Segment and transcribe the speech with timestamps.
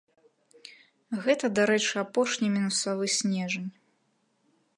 [1.27, 3.69] Гэта, дарэчы, апошні мінусавы снежань.